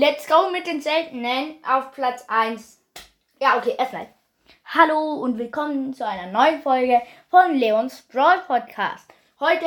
Let's 0.00 0.26
go 0.26 0.48
mit 0.50 0.66
den 0.66 0.80
seltenen 0.80 1.56
auf 1.62 1.92
Platz 1.92 2.24
1. 2.26 2.80
Ja, 3.38 3.58
okay, 3.58 3.74
erstmal. 3.76 4.08
Hallo 4.64 5.16
und 5.16 5.36
willkommen 5.36 5.92
zu 5.92 6.06
einer 6.06 6.32
neuen 6.32 6.62
Folge 6.62 7.02
von 7.28 7.54
Leons 7.54 8.00
Brawl 8.10 8.38
Podcast. 8.46 9.06
Heute 9.38 9.66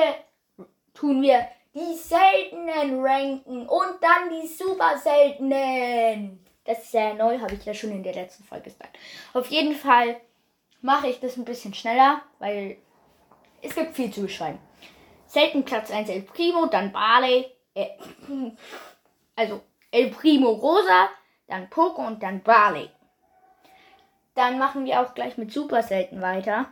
tun 0.95 1.21
wir 1.21 1.47
die 1.75 1.93
seltenen 1.93 3.05
ranken 3.05 3.67
und 3.67 4.01
dann 4.01 4.31
die 4.31 4.47
super 4.47 4.97
seltenen. 4.97 6.43
Das 6.65 6.79
ist 6.79 6.93
sehr 6.93 7.13
neu, 7.13 7.37
habe 7.39 7.53
ich 7.53 7.65
ja 7.65 7.75
schon 7.75 7.91
in 7.91 8.01
der 8.01 8.15
letzten 8.15 8.43
Folge 8.43 8.71
gesagt. 8.71 8.97
Auf 9.35 9.45
jeden 9.51 9.75
Fall 9.75 10.19
mache 10.81 11.09
ich 11.09 11.19
das 11.19 11.37
ein 11.37 11.45
bisschen 11.45 11.75
schneller, 11.75 12.23
weil 12.39 12.77
es 13.61 13.75
gibt 13.75 13.95
viel 13.95 14.11
zu 14.11 14.21
beschreiben. 14.21 14.57
Selten 15.27 15.63
Platz 15.63 15.91
1 15.91 16.09
El 16.09 16.23
Primo, 16.23 16.65
dann 16.65 16.91
Barley, 16.91 17.45
äh, 17.75 17.89
also 19.35 19.61
El 19.93 20.09
Primo 20.09 20.49
Rosa, 20.49 21.09
dann 21.45 21.69
Poco 21.69 22.01
und 22.01 22.23
dann 22.23 22.41
Barley. 22.41 22.89
Dann 24.33 24.57
machen 24.57 24.85
wir 24.85 24.99
auch 24.99 25.13
gleich 25.13 25.37
mit 25.37 25.53
Super 25.53 25.83
Selten 25.83 26.19
weiter. 26.19 26.65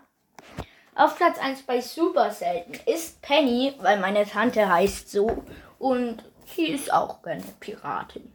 Auf 0.95 1.17
Platz 1.17 1.38
1 1.38 1.61
bei 1.61 1.81
Super 1.81 2.31
Selten 2.31 2.73
ist 2.89 3.22
Penny, 3.22 3.75
weil 3.80 3.99
meine 3.99 4.25
Tante 4.25 4.67
heißt 4.67 5.11
so. 5.11 5.44
Und 5.77 6.23
sie 6.47 6.69
ist 6.69 6.92
auch 6.92 7.23
eine 7.23 7.44
Piratin. 7.59 8.33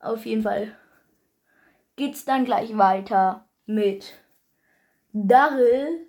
Auf 0.00 0.26
jeden 0.26 0.42
Fall 0.42 0.76
geht's 1.94 2.24
dann 2.24 2.44
gleich 2.44 2.76
weiter 2.76 3.44
mit 3.64 4.12
Darrell, 5.12 6.08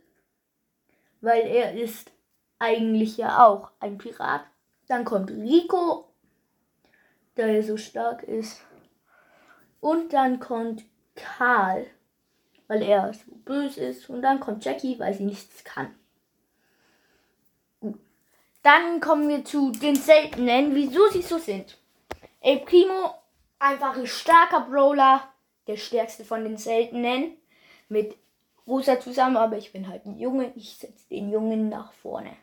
weil 1.21 1.45
er 1.45 1.73
ist 1.73 2.11
eigentlich 2.57 3.17
ja 3.17 3.45
auch 3.45 3.69
ein 3.79 3.99
Pirat. 3.99 4.41
Dann 4.87 5.05
kommt 5.05 5.29
Rico, 5.29 6.14
da 7.35 7.47
er 7.47 7.63
so 7.63 7.77
stark 7.77 8.23
ist. 8.23 8.61
Und 9.81 10.13
dann 10.13 10.39
kommt 10.39 10.83
Karl, 11.15 11.85
weil 12.67 12.81
er 12.81 13.13
so 13.13 13.31
böse 13.45 13.81
ist. 13.81 14.09
Und 14.09 14.21
dann 14.21 14.39
kommt 14.39 14.65
Jackie, 14.65 14.97
weil 14.99 15.13
sie 15.13 15.25
nichts 15.25 15.63
kann. 15.63 15.93
Gut. 17.79 17.99
Dann 18.63 18.99
kommen 18.99 19.29
wir 19.29 19.45
zu 19.45 19.71
den 19.71 19.95
seltenen, 19.95 20.73
wieso 20.73 21.07
sie 21.09 21.21
so 21.21 21.37
sind. 21.37 21.77
El 22.41 22.59
Primo, 22.59 23.13
einfach 23.59 23.97
ein 23.97 24.07
starker 24.07 24.61
Brawler, 24.61 25.27
der 25.67 25.77
stärkste 25.77 26.25
von 26.25 26.43
den 26.43 26.57
seltenen. 26.57 27.37
Mit 27.87 28.17
Rosa 28.65 28.99
zusammen, 28.99 29.37
aber 29.37 29.57
ich 29.57 29.71
bin 29.71 29.87
halt 29.87 30.05
ein 30.05 30.17
Junge, 30.17 30.51
ich 30.55 30.77
setze 30.77 31.07
den 31.09 31.29
Jungen 31.29 31.69
nach 31.69 31.93
vorne. 31.93 32.35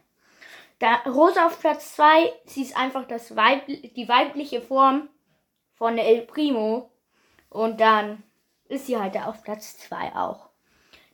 Da 0.82 0.96
Rosa 1.06 1.46
auf 1.46 1.60
Platz 1.60 1.94
2, 1.94 2.32
sie 2.44 2.62
ist 2.62 2.76
einfach 2.76 3.06
das 3.06 3.36
Weib 3.36 3.68
die 3.68 4.08
weibliche 4.08 4.60
Form 4.60 5.08
von 5.74 5.96
El 5.96 6.22
Primo. 6.22 6.90
Und 7.50 7.80
dann 7.80 8.24
ist 8.64 8.86
sie 8.86 8.98
halt 8.98 9.16
auf 9.16 9.44
Platz 9.44 9.78
2 9.78 10.16
auch. 10.16 10.48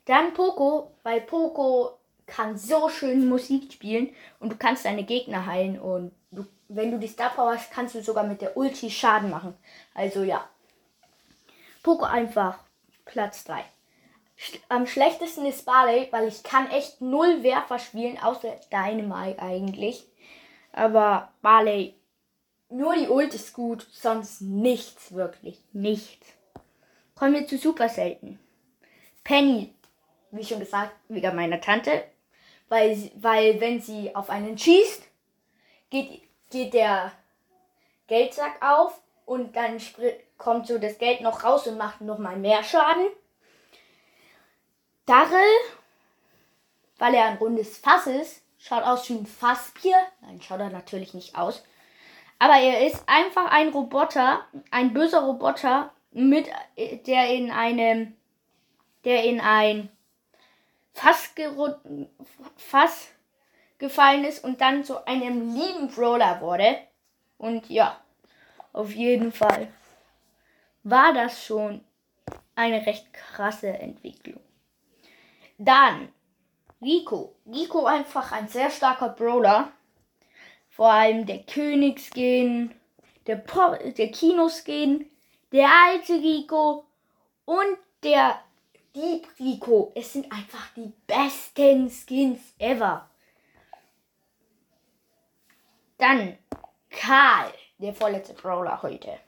Dann 0.06 0.32
Poco, 0.32 0.94
weil 1.02 1.20
Poco 1.20 1.98
kann 2.24 2.56
so 2.56 2.88
schön 2.88 3.28
Musik 3.28 3.70
spielen 3.70 4.14
und 4.40 4.50
du 4.50 4.56
kannst 4.56 4.86
deine 4.86 5.04
Gegner 5.04 5.44
heilen 5.44 5.78
und 5.78 6.12
du, 6.30 6.46
wenn 6.68 6.90
du 6.90 6.98
die 6.98 7.06
Star 7.06 7.28
Power 7.28 7.52
hast, 7.52 7.70
kannst 7.70 7.94
du 7.94 8.02
sogar 8.02 8.24
mit 8.24 8.40
der 8.40 8.56
Ulti 8.56 8.90
Schaden 8.90 9.28
machen. 9.28 9.54
Also 9.92 10.22
ja. 10.22 10.48
Poco 11.82 12.06
einfach 12.06 12.58
Platz 13.04 13.44
3 13.44 13.62
am 14.68 14.86
schlechtesten 14.86 15.46
ist 15.46 15.64
Barley, 15.64 16.08
weil 16.10 16.28
ich 16.28 16.42
kann 16.42 16.70
echt 16.70 17.00
null 17.00 17.42
Werfer 17.42 17.78
spielen, 17.78 18.18
außer 18.18 18.54
Dynamite 18.70 19.40
eigentlich. 19.40 20.06
Aber 20.72 21.32
Barley, 21.42 21.94
nur 22.68 22.94
die 22.94 23.08
Ult 23.08 23.34
ist 23.34 23.52
gut, 23.52 23.86
sonst 23.90 24.40
nichts, 24.40 25.12
wirklich, 25.12 25.60
nichts. 25.72 26.26
Kommen 27.14 27.34
wir 27.34 27.46
zu 27.46 27.58
super 27.58 27.88
selten. 27.88 28.38
Penny, 29.24 29.74
wie 30.30 30.44
schon 30.44 30.60
gesagt, 30.60 30.92
wegen 31.08 31.34
meiner 31.34 31.60
Tante, 31.60 32.04
weil, 32.68 33.10
weil 33.16 33.60
wenn 33.60 33.80
sie 33.80 34.14
auf 34.14 34.30
einen 34.30 34.56
schießt, 34.56 35.02
geht, 35.90 36.22
geht 36.50 36.74
der 36.74 37.12
Geldsack 38.06 38.62
auf 38.62 39.00
und 39.26 39.56
dann 39.56 39.80
kommt 40.36 40.66
so 40.66 40.78
das 40.78 40.98
Geld 40.98 41.22
noch 41.22 41.44
raus 41.44 41.66
und 41.66 41.76
macht 41.76 42.00
nochmal 42.00 42.36
mehr 42.36 42.62
Schaden. 42.62 43.08
Darrell, 45.08 45.56
weil 46.98 47.14
er 47.14 47.24
ein 47.24 47.38
rundes 47.38 47.78
Fass 47.78 48.06
ist, 48.06 48.42
schaut 48.58 48.82
aus 48.82 49.08
wie 49.08 49.14
ein 49.14 49.26
Fassbier. 49.26 49.96
Nein, 50.20 50.42
schaut 50.42 50.60
er 50.60 50.68
natürlich 50.68 51.14
nicht 51.14 51.34
aus. 51.34 51.64
Aber 52.38 52.56
er 52.56 52.86
ist 52.86 53.02
einfach 53.06 53.50
ein 53.50 53.70
Roboter, 53.70 54.44
ein 54.70 54.92
böser 54.92 55.20
Roboter, 55.20 55.92
mit, 56.10 56.48
der 56.76 57.30
in 57.30 57.50
einem, 57.50 58.16
der 59.04 59.24
in 59.24 59.40
ein 59.40 59.88
Fass, 60.92 61.32
Fass 62.56 63.08
gefallen 63.78 64.24
ist 64.24 64.44
und 64.44 64.60
dann 64.60 64.84
zu 64.84 65.06
einem 65.06 65.54
lieben 65.54 65.88
Brawler 65.88 66.40
wurde. 66.42 66.78
Und 67.38 67.70
ja, 67.70 67.98
auf 68.72 68.90
jeden 68.92 69.32
Fall 69.32 69.72
war 70.82 71.14
das 71.14 71.44
schon 71.44 71.82
eine 72.54 72.84
recht 72.84 73.12
krasse 73.12 73.68
Entwicklung. 73.68 74.40
Dann 75.58 76.08
Rico. 76.80 77.34
Rico 77.46 77.84
einfach 77.84 78.32
ein 78.32 78.48
sehr 78.48 78.70
starker 78.70 79.10
Brawler. 79.10 79.72
Vor 80.70 80.90
allem 80.90 81.26
der 81.26 81.42
Königsskin, 81.42 82.72
der, 83.26 83.36
der 83.36 84.10
Kinoskin, 84.12 85.10
der 85.50 85.68
alte 85.68 86.14
Rico 86.14 86.84
und 87.44 87.76
der 88.04 88.40
Dieb 88.94 89.28
Rico. 89.40 89.92
Es 89.96 90.12
sind 90.12 90.30
einfach 90.32 90.68
die 90.76 90.92
besten 91.06 91.90
Skins 91.90 92.54
ever. 92.58 93.08
Dann 95.98 96.38
Karl, 96.90 97.52
der 97.78 97.92
vorletzte 97.92 98.34
Brawler 98.34 98.80
heute. 98.82 99.18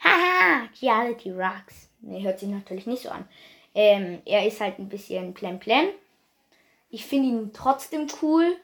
Haha, 0.00 0.68
Reality 0.82 1.30
Rocks. 1.30 1.88
Ne, 2.00 2.22
hört 2.22 2.38
sich 2.38 2.50
natürlich 2.50 2.86
nicht 2.86 3.02
so 3.02 3.08
an. 3.08 3.26
Ähm, 3.74 4.22
er 4.24 4.46
ist 4.46 4.60
halt 4.60 4.78
ein 4.78 4.88
bisschen 4.88 5.34
plemplem. 5.34 5.88
Ich 6.90 7.06
finde 7.06 7.28
ihn 7.28 7.52
trotzdem 7.52 8.06
cool. 8.22 8.56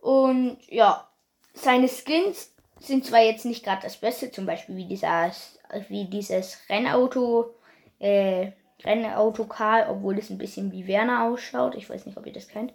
Und 0.00 0.58
ja, 0.68 1.08
seine 1.54 1.88
Skins 1.88 2.52
sind 2.80 3.04
zwar 3.04 3.22
jetzt 3.22 3.44
nicht 3.44 3.64
gerade 3.64 3.82
das 3.82 3.96
Beste, 3.96 4.30
zum 4.30 4.46
Beispiel 4.46 4.76
wie 4.76 4.86
dieses, 4.86 5.58
wie 5.88 6.04
dieses 6.04 6.58
Rennauto, 6.68 7.54
äh, 7.98 8.52
Rennauto 8.84 9.44
Karl, 9.44 9.88
obwohl 9.88 10.18
es 10.18 10.30
ein 10.30 10.38
bisschen 10.38 10.72
wie 10.72 10.86
Werner 10.86 11.24
ausschaut. 11.24 11.74
Ich 11.74 11.88
weiß 11.88 12.06
nicht, 12.06 12.18
ob 12.18 12.26
ihr 12.26 12.32
das 12.32 12.48
kennt. 12.48 12.72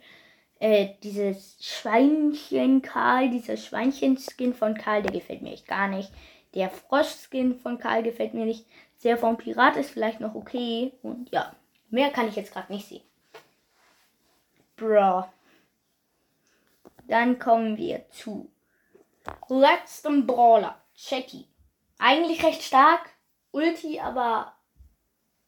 Äh, 0.60 0.96
dieses 1.04 1.58
Schweinchen 1.60 2.82
Karl, 2.82 3.30
dieser 3.30 3.58
Schweinchen-Skin 3.58 4.54
von 4.54 4.76
Karl, 4.76 5.02
der 5.02 5.12
gefällt 5.12 5.42
mir 5.42 5.54
echt 5.54 5.68
gar 5.68 5.88
nicht. 5.88 6.12
Der 6.54 6.70
Frosch-Skin 6.70 7.56
von 7.56 7.78
Karl 7.80 8.04
gefällt 8.04 8.34
mir 8.34 8.46
nicht. 8.46 8.66
Der 9.04 9.18
vom 9.18 9.38
Pirat 9.38 9.78
ist 9.78 9.92
vielleicht 9.92 10.20
noch 10.20 10.36
okay. 10.36 10.94
Und 11.02 11.32
ja, 11.32 11.54
mehr 11.90 12.12
kann 12.12 12.28
ich 12.28 12.36
jetzt 12.36 12.54
gerade 12.54 12.72
nicht 12.72 12.88
sehen. 12.88 13.04
Bro. 14.76 15.26
Dann 17.08 17.40
kommen 17.40 17.78
wir 17.78 18.10
zu 18.10 18.50
letztem 19.50 20.26
Brawler. 20.26 20.82
Jackie. 20.96 21.48
Eigentlich 21.98 22.44
recht 22.44 22.64
stark. 22.64 23.10
Ulti, 23.52 24.00
aber 24.00 24.54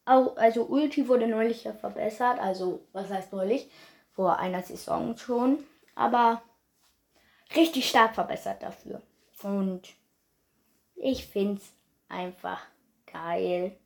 auch, 0.04 0.36
also 0.36 0.64
Ulti 0.66 1.08
wurde 1.08 1.26
neulich 1.26 1.64
ja 1.64 1.72
verbessert. 1.72 2.38
Also, 2.38 2.86
was 2.92 3.10
heißt 3.10 3.32
neulich? 3.32 3.70
Vor 4.12 4.38
einer 4.38 4.62
Saison 4.62 5.16
schon. 5.16 5.64
Aber 5.94 6.42
richtig 7.56 7.88
stark 7.88 8.14
verbessert 8.14 8.62
dafür. 8.62 9.00
Und 9.42 9.94
ich 10.96 11.26
finde 11.26 11.60
es 11.60 11.72
einfach 12.08 12.60
geil, 13.14 13.76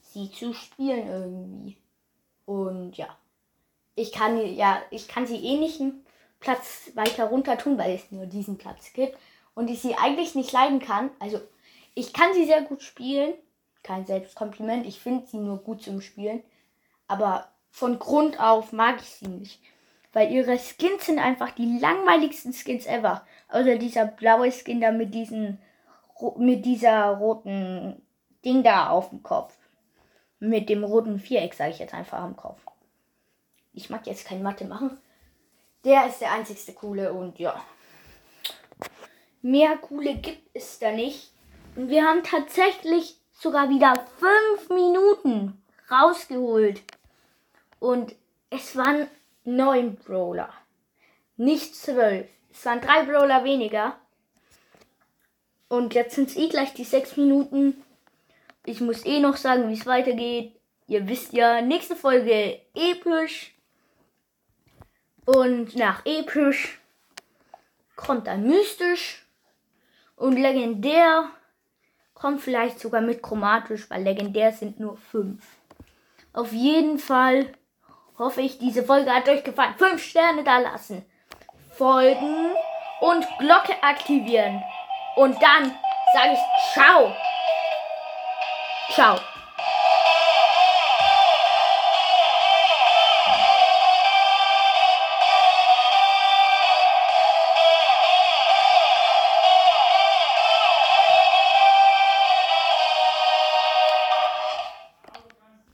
sie 0.00 0.30
zu 0.30 0.52
spielen 0.52 1.06
irgendwie. 1.06 1.76
Und 2.44 2.96
ja, 2.96 3.08
ich 3.94 4.12
kann 4.12 4.36
ja, 4.54 4.82
ich 4.90 5.08
kann 5.08 5.26
sie 5.26 5.42
eh 5.42 5.56
nicht 5.56 5.80
einen 5.80 6.04
Platz 6.40 6.90
weiter 6.94 7.24
runter 7.24 7.56
tun, 7.56 7.78
weil 7.78 7.94
es 7.94 8.10
nur 8.10 8.26
diesen 8.26 8.58
Platz 8.58 8.92
gibt 8.92 9.16
und 9.54 9.70
ich 9.70 9.80
sie 9.80 9.94
eigentlich 9.94 10.34
nicht 10.34 10.52
leiden 10.52 10.80
kann. 10.80 11.10
Also 11.20 11.40
ich 11.94 12.12
kann 12.12 12.34
sie 12.34 12.44
sehr 12.44 12.62
gut 12.62 12.82
spielen, 12.82 13.34
kein 13.82 14.04
Selbstkompliment. 14.04 14.86
Ich 14.86 15.00
finde 15.00 15.26
sie 15.26 15.38
nur 15.38 15.58
gut 15.58 15.82
zum 15.82 16.00
Spielen, 16.00 16.42
aber 17.06 17.48
von 17.70 17.98
Grund 17.98 18.40
auf 18.40 18.72
mag 18.72 19.00
ich 19.00 19.08
sie 19.08 19.28
nicht, 19.28 19.60
weil 20.12 20.32
ihre 20.32 20.58
Skins 20.58 21.06
sind 21.06 21.18
einfach 21.18 21.52
die 21.52 21.78
langweiligsten 21.78 22.52
Skins 22.52 22.86
ever. 22.86 23.26
Außer 23.48 23.78
dieser 23.78 24.06
blaue 24.06 24.50
Skin 24.52 24.80
da 24.80 24.90
mit 24.90 25.14
diesen 25.14 25.58
mit 26.36 26.64
dieser 26.64 27.08
roten 27.16 28.00
Ding 28.44 28.62
da 28.62 28.88
auf 28.88 29.10
dem 29.10 29.22
Kopf. 29.22 29.56
Mit 30.38 30.68
dem 30.68 30.84
roten 30.84 31.18
Viereck, 31.18 31.54
sage 31.54 31.70
ich 31.70 31.78
jetzt 31.78 31.94
einfach 31.94 32.18
am 32.18 32.36
Kopf. 32.36 32.60
Ich 33.72 33.90
mag 33.90 34.06
jetzt 34.06 34.26
kein 34.26 34.42
Mathe 34.42 34.64
machen. 34.66 34.98
Der 35.84 36.06
ist 36.06 36.20
der 36.20 36.32
einzigste 36.32 36.72
coole 36.72 37.12
und 37.12 37.38
ja. 37.38 37.62
mehr 39.42 39.76
coole 39.76 40.16
gibt 40.16 40.48
es 40.54 40.78
da 40.78 40.92
nicht. 40.92 41.30
Und 41.76 41.88
wir 41.88 42.04
haben 42.04 42.22
tatsächlich 42.22 43.18
sogar 43.32 43.68
wieder 43.68 43.94
fünf 44.18 44.70
Minuten 44.70 45.62
rausgeholt. 45.90 46.82
Und 47.80 48.14
es 48.50 48.76
waren 48.76 49.08
neun 49.44 49.96
Brawler. 49.96 50.52
Nicht 51.36 51.74
zwölf. 51.74 52.28
Es 52.52 52.64
waren 52.64 52.80
drei 52.80 53.04
Brawler 53.04 53.44
weniger. 53.44 53.96
Und 55.68 55.94
jetzt 55.94 56.14
sind 56.14 56.28
es 56.28 56.36
eh 56.36 56.48
gleich 56.48 56.72
die 56.74 56.84
sechs 56.84 57.16
Minuten. 57.16 57.82
Ich 58.66 58.80
muss 58.80 59.04
eh 59.04 59.20
noch 59.20 59.36
sagen, 59.36 59.68
wie 59.68 59.74
es 59.74 59.86
weitergeht. 59.86 60.58
Ihr 60.86 61.08
wisst 61.08 61.32
ja, 61.32 61.60
nächste 61.60 61.96
Folge 61.96 62.60
episch. 62.74 63.54
Und 65.26 65.76
nach 65.76 66.04
episch 66.04 66.80
kommt 67.96 68.26
dann 68.26 68.46
mystisch. 68.46 69.26
Und 70.16 70.36
legendär 70.36 71.30
kommt 72.14 72.40
vielleicht 72.40 72.78
sogar 72.80 73.00
mit 73.00 73.22
chromatisch, 73.22 73.90
weil 73.90 74.02
legendär 74.02 74.52
sind 74.52 74.80
nur 74.80 74.96
fünf. 74.96 75.44
Auf 76.32 76.52
jeden 76.52 76.98
Fall 76.98 77.52
hoffe 78.18 78.40
ich, 78.40 78.58
diese 78.58 78.82
Folge 78.82 79.12
hat 79.12 79.28
euch 79.28 79.44
gefallen. 79.44 79.74
Fünf 79.76 80.02
Sterne 80.02 80.44
da 80.44 80.58
lassen. 80.58 81.04
Folgen 81.72 82.50
und 83.00 83.26
Glocke 83.38 83.82
aktivieren. 83.82 84.62
Und 85.16 85.40
dann 85.42 85.74
sage 86.14 86.32
ich 86.32 86.72
ciao. 86.72 87.12
Ciao. 88.90 89.33